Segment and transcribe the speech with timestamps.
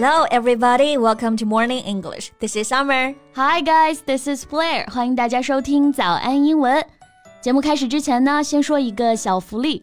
[0.00, 0.96] Hello, everybody.
[0.96, 2.32] Welcome to Morning English.
[2.40, 3.14] This is Summer.
[3.34, 4.00] Hi, guys.
[4.04, 4.90] This is Blair.
[4.90, 6.84] 欢迎大家收听早安英文。
[7.40, 9.82] 节目开始之前呢，先说一个小福利。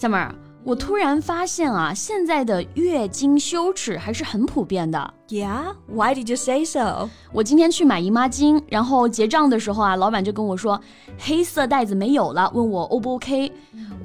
[0.00, 0.30] ！Summer，
[0.64, 5.12] 我突然发现啊，现在的月经羞耻还是很普遍的。
[5.28, 7.08] Yeah, why did you say so？
[7.32, 10.80] 我今天去买姨妈巾，然后结账的时候啊，老板就跟我说
[11.18, 13.52] 黑色袋子没有了，问我 O 不 OK。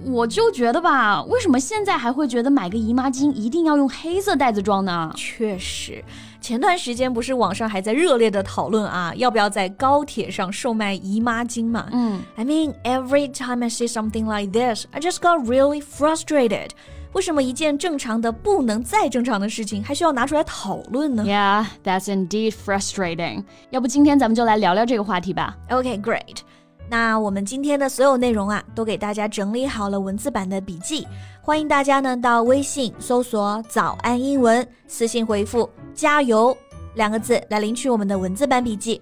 [0.04, 5.12] 我就觉得吧，为什么现在还会觉得买个姨妈巾一定要用黑色袋子装呢？
[5.16, 6.04] 确实。
[6.45, 11.89] 前段时间不是网上还在热烈的讨论啊，要不要在高铁上售卖姨妈巾嘛？
[11.93, 16.71] 嗯，I mean every time I see something like this, I just got really frustrated.
[17.13, 21.25] 为什么一件正常的不能再正常的事情，还需要拿出来讨论呢？
[21.27, 23.43] Yeah, that's indeed frustrating.
[23.71, 25.57] 要不今天咱们就来聊聊这个话题吧。
[25.69, 26.39] Okay, great.
[26.88, 31.08] 那我们今天的所有内容啊，都给大家整理好了文字版的笔记，
[31.42, 36.56] 欢迎大家呢到微信搜索“早安英文”，私信回复“加油”
[36.94, 39.02] 两个字来领取我们的文字版笔记。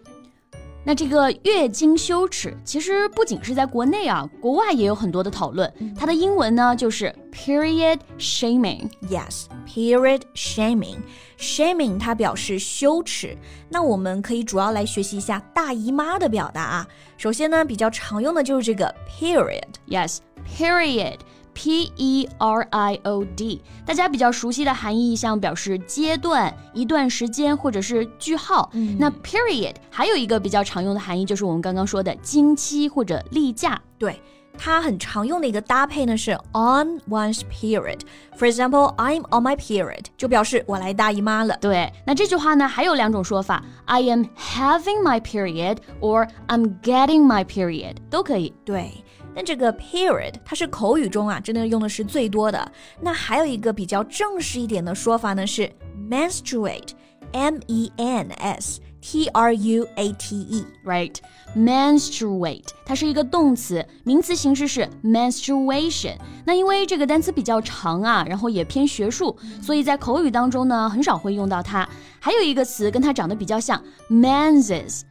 [0.85, 5.71] 那这个月经羞耻，其实不仅是在国内啊，国外也有很多的讨论。
[5.97, 8.89] 它的英文呢就是 period shaming。
[9.09, 10.97] Yes，period shaming。
[11.37, 13.37] shaming 它表示羞耻。
[13.69, 16.87] 那我们可以主要来学习一下大姨妈的表达啊。
[17.17, 19.63] 首先呢，比较常用的就是这个 period。
[19.87, 21.19] Yes，period。
[21.53, 28.69] P E R I O D，大家比较熟悉的含义像表示阶段、一段时间或者是句号。
[28.73, 33.81] 嗯、那 period 还有一个比较常用的含义就是我们刚刚说的经期或者例假。
[33.97, 34.19] 对。
[34.55, 38.01] 它很常用的一个搭配呢是 on one's period。
[38.37, 41.57] For example, I'm on my period，就表示我来大姨妈了。
[41.59, 48.53] 对，那这句话呢还有两种说法，I am having my period or I'm getting my period 都可以。
[48.63, 48.91] 对。
[49.35, 52.71] 但这个 period 它是口语中啊，真的用的是最多的。
[53.01, 55.69] 那还有一个比较正式一点的说法呢，是
[56.09, 66.15] menstruate，m e n s t r u a t e，right？menstruate 它是一个动词，名词形式是 menstruation。
[66.45, 71.87] 那因为这个单词比较长啊，然后也偏学术，所以在口语当中呢，很少会用到它。
[72.21, 75.01] 还有一个词跟它长得比较像，menses。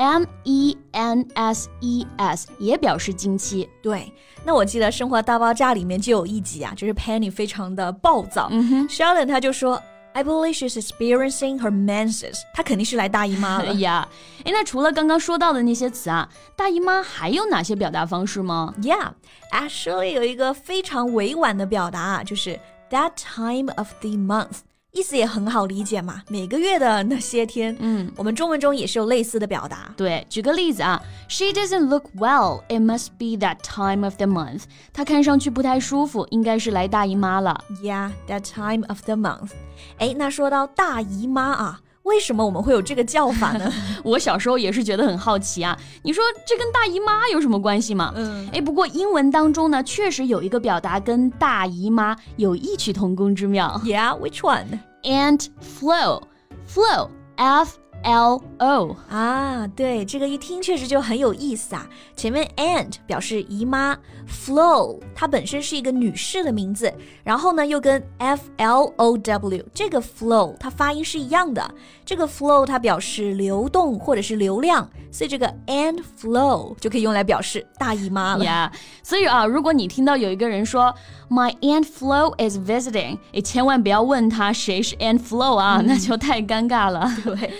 [0.00, 3.68] M E N S E S 也表示经期。
[3.82, 4.10] 对，
[4.46, 8.48] 那我记得《生活大爆炸》里面就有一集啊，就是 Penny 非常的暴躁
[8.88, 9.78] ，，Sheldon 他就说
[10.14, 14.08] ，I believe she's experiencing her menses，她肯定是来大姨妈了呀。
[14.44, 22.58] 哎，那除了刚刚说到的那些词啊，大姨妈还有哪些表达方式吗？Yeah，actually 有一个非常委婉的表达啊，就是
[22.88, 24.60] that time of the month。
[24.92, 29.94] 意思也很好理解嘛，每个月的那些天，嗯，我们中文中也是有类似的表达。
[29.96, 32.62] 对，举个例子啊，She doesn't look well.
[32.68, 34.64] It must be that time of the month.
[34.92, 37.64] 她看上去不太舒服，应该是来大姨妈了。
[37.82, 39.50] Yeah, that time of the month.
[39.98, 41.80] 哎，那说到大姨妈啊。
[42.04, 43.72] 为什么我们会有这个叫法呢？
[44.02, 45.76] 我小时候也是觉得很好奇啊。
[46.02, 48.12] 你说这跟大姨妈有什么关系吗？
[48.16, 53.80] 嗯，哎，不过英文当中呢，确实有一个表达跟大姨妈有异曲同工之妙。
[53.84, 54.78] Yeah, which one?
[55.02, 56.22] Ant flow,
[56.66, 57.74] flow, F.
[58.02, 61.86] L O 啊，对，这个一听确实就很有意思啊。
[62.16, 63.96] 前面 aunt 表示姨妈
[64.28, 71.70] ，flow 它本身是一个女士的名字，然后呢又跟 F L O W 这个 flow 它发音是一样的。
[72.04, 78.44] 这个 flow 它表示流动或者是流量，所以这个 aunt flow 就可以用来表示大姨妈了。
[78.44, 78.72] Yeah，
[79.02, 80.94] 所以啊，如果你听到有一个人说
[81.28, 87.08] My aunt Flow is visiting，你，千万不要问他谁是 aunt Flow 啊，那就太尴尬了。
[87.24, 87.52] 对。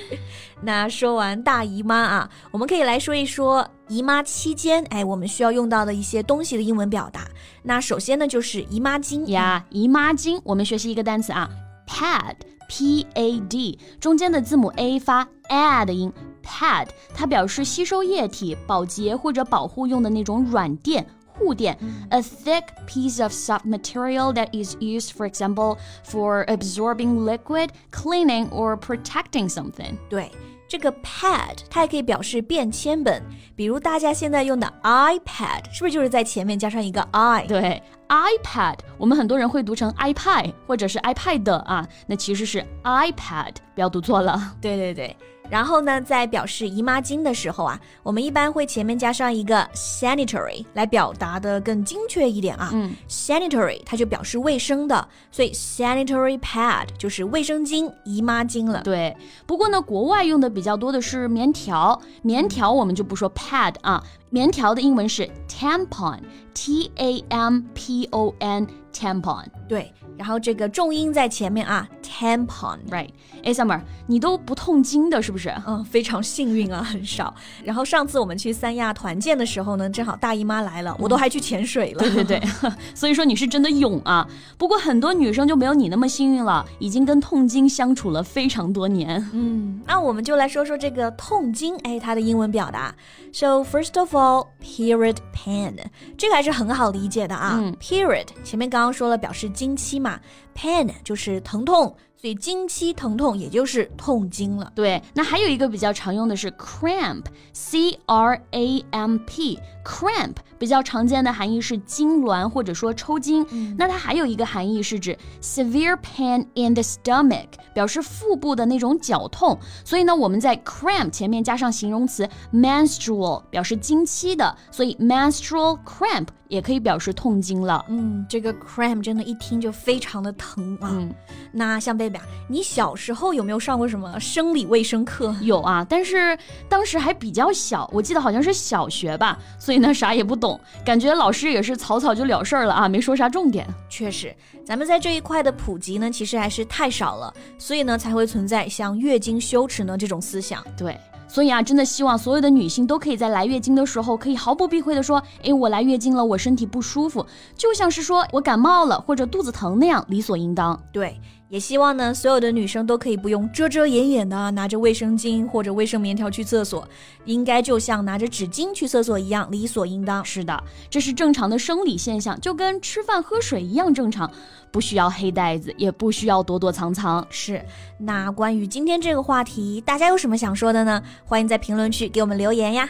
[0.62, 7.22] 那说完大姨妈啊，我们可以来说一说姨妈期间，哎，我们需要用到的一些东西的英文表达。
[7.62, 10.40] 那首先呢，就是姨妈巾呀，姨妈巾。
[10.44, 11.48] 我们学习一个单词啊
[11.86, 16.12] ，pad，p a d，中间的字母 a 发 a 的音
[16.42, 21.06] ，pad，它表示吸收液体、保洁或者保护用的那种软垫。
[21.39, 21.77] 护垫，
[22.11, 28.77] a thick piece of soft material that is used, for example, for absorbing liquid, cleaning or
[28.77, 29.97] protecting something.
[30.09, 30.31] 对。
[30.70, 33.20] 这个 pad 它也可以表示便签本，
[33.56, 37.44] 比如大家现在用的 iPad，是不是就是在前面加上一个 i？
[37.48, 44.54] 对，iPad，我们很多人会读成 iPad 或者是 iPad 啊，那其实是 iPad，不要读错了。
[44.60, 45.16] 对对对。
[45.50, 52.70] 然后呢，在表示姨妈巾的时候啊，我们一般会前面加上一个 sanitary 来表达的更精确一点啊。
[52.72, 58.80] 嗯，sanitary 它就表示卫生的，所以 sanitary pad 就是卫生巾、姨妈巾了。
[58.82, 69.46] 对，不过呢，国外用的比比较多的是棉条，棉条我们就不说 pad 啊，棉条的英文是 tampon，t a m p o n tampon。
[69.66, 72.76] 对，然后这个重音在前面啊，tampon。
[72.90, 73.08] Right，
[73.42, 75.50] 哎，Summer，你都不痛经的是不是？
[75.66, 77.34] 嗯，非常幸运啊，很少。
[77.64, 82.00] 然后上次我们去三亚团建的时候呢，正好大姨妈来了，我都还去潜水了。
[82.00, 82.42] 对对对，
[82.94, 84.28] 所以说你是真的勇啊。
[84.58, 89.26] 不过很多女生就没有你那么幸运了，已经跟痛经相处了非常多年。
[89.32, 92.94] 嗯，那我们就来说说这个痛经，哎，它的英文表达。
[93.32, 95.76] So first of all, period pain，
[96.18, 97.56] 这个还是很好理解的啊。
[97.58, 100.09] 嗯 Period 前面刚刚说了表示经期嘛
[100.54, 104.70] ，pain 就是疼痛，所以经期疼痛也就是痛经了。
[104.74, 113.46] 对，那还有一个比较常用的是 cramp，c r a m p，cramp 比较常见的含义是痉挛或者说抽筋。
[113.78, 119.58] 那它还有一个含义是指 severe pain in the stomach，表示腹部的那种绞痛。
[119.82, 127.82] 所以呢，我们在 cramp 前面加上形容词 menstrual，表示经期的，所以 menstrual cramp 也可以表示痛经了。
[127.88, 130.90] 嗯，这个 cramp 真的一听就非常的疼啊。
[130.92, 131.14] 嗯，
[131.52, 135.34] 那像贝贝啊，你小时候有没有上过什么生理卫生课？
[135.40, 136.36] 有啊，但是
[136.68, 143.66] 当时还比较小，我记得好像是小学吧，所以呢啥也不懂，感觉老师也是草草就了事儿了啊，没说啥重点。
[143.88, 144.34] 确实，
[144.64, 150.64] 咱们在这一块的普及呢，其实还是太少了，所以呢才会存在像月经羞耻呢这种思想。
[150.76, 150.98] 对，
[151.28, 157.24] 所以啊，真的希望所有的女性都可以在来月经的时候，可以毫不避讳的说，诶，我来月经了，我身体不舒服，
[157.56, 160.80] 就像是说我感冒了或者肚子疼那样，理所应当。
[160.92, 166.88] 对，也希望呢所有的女生都可以不用遮遮掩掩的拿着卫生巾或者卫生棉条去厕所，
[167.24, 170.24] 应该就像拿着纸巾去厕所一样理所应当。
[170.24, 174.30] 是的，这是正常的生理现象，就跟吃饭喝水一样正常，
[174.70, 177.26] 不需要黑袋子，也不需要躲躲藏藏。
[177.30, 177.60] 是，
[177.98, 181.02] 那关于今天这个话题，大家有什么想说的呢？
[181.24, 182.88] 欢迎在评论区给我们留言呀。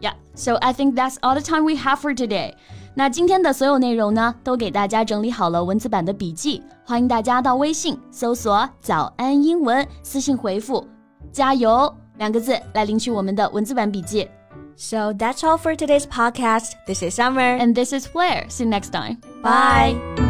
[0.00, 2.54] Yeah, so I think that's all the time we have for today.
[2.94, 10.86] 那今天的所有内容呢，都给大家整理好了文字版的笔记，欢迎大家到微信搜索“早安英文”，私信回复
[11.32, 14.28] “加油”两个字来领取我们的文字版笔记。
[14.76, 16.72] So that's all for today's podcast.
[16.86, 17.58] This is Summer.
[17.58, 18.48] And this is Blair.
[18.48, 19.18] See you next time.
[19.42, 20.29] Bye.